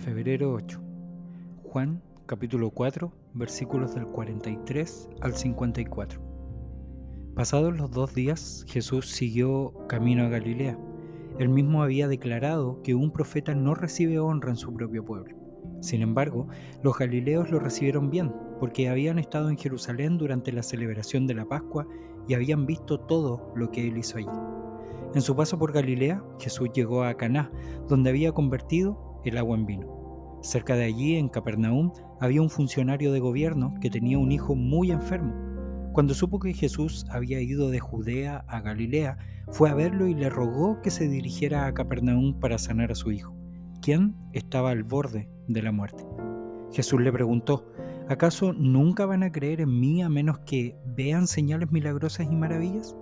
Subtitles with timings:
[0.00, 0.80] febrero 8.
[1.64, 6.20] Juan capítulo 4 versículos del 43 al 54.
[7.34, 10.78] Pasados los dos días, Jesús siguió camino a Galilea.
[11.38, 15.36] Él mismo había declarado que un profeta no recibe honra en su propio pueblo.
[15.80, 16.48] Sin embargo,
[16.82, 21.44] los galileos lo recibieron bien, porque habían estado en Jerusalén durante la celebración de la
[21.44, 21.86] Pascua
[22.26, 24.28] y habían visto todo lo que él hizo allí.
[25.14, 27.50] En su paso por Galilea, Jesús llegó a Caná,
[27.88, 30.38] donde había convertido el agua en vino.
[30.42, 34.90] Cerca de allí, en Capernaum, había un funcionario de gobierno que tenía un hijo muy
[34.90, 35.34] enfermo.
[35.92, 40.30] Cuando supo que Jesús había ido de Judea a Galilea, fue a verlo y le
[40.30, 43.34] rogó que se dirigiera a Capernaum para sanar a su hijo,
[43.82, 46.06] quien estaba al borde de la muerte.
[46.72, 47.66] Jesús le preguntó,
[48.08, 52.96] ¿acaso nunca van a creer en mí a menos que vean señales milagrosas y maravillas?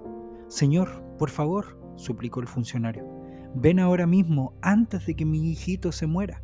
[0.49, 0.89] Señor,
[1.19, 3.05] por favor, suplicó el funcionario,
[3.55, 6.43] ven ahora mismo antes de que mi hijito se muera.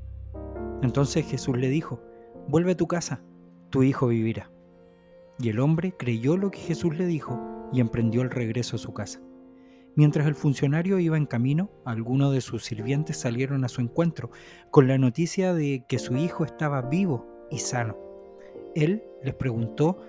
[0.82, 2.00] Entonces Jesús le dijo,
[2.48, 3.22] vuelve a tu casa,
[3.70, 4.50] tu hijo vivirá.
[5.38, 7.40] Y el hombre creyó lo que Jesús le dijo
[7.72, 9.20] y emprendió el regreso a su casa.
[9.96, 14.30] Mientras el funcionario iba en camino, algunos de sus sirvientes salieron a su encuentro
[14.70, 17.96] con la noticia de que su hijo estaba vivo y sano.
[18.74, 20.00] Él les preguntó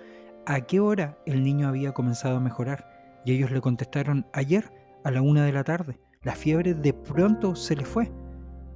[0.44, 4.72] a qué hora el niño había comenzado a mejorar y ellos le contestaron ayer
[5.04, 6.00] a la una de la tarde.
[6.26, 8.10] La fiebre de pronto se le fue.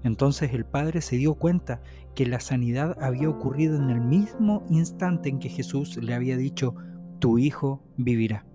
[0.05, 1.83] Entonces el padre se dio cuenta
[2.15, 6.77] que la sanidad había ocurrido en el mismo instante en que Jesús le había dicho,
[7.19, 8.47] tu hijo vivirá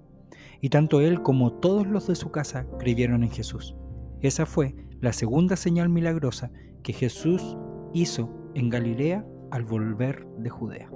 [0.62, 3.76] y tanto él como todos los de su casa creyeron en Jesús.
[4.22, 6.52] Esa fue la segunda señal milagrosa
[6.84, 7.58] que Jesús
[7.94, 10.90] hizo en Galilea al volver de Judea.